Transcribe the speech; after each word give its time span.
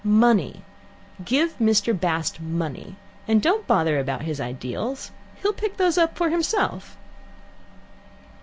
Money: 0.03 0.63
give 1.23 1.55
Mr. 1.59 1.93
Bast 1.99 2.39
money, 2.41 2.95
and 3.27 3.39
don't 3.39 3.67
bother 3.67 3.99
about 3.99 4.23
his 4.23 4.41
ideals. 4.41 5.11
He'll 5.43 5.53
pick 5.53 5.73
up 5.73 5.77
those 5.77 5.99
for 6.15 6.31
himself." 6.31 6.97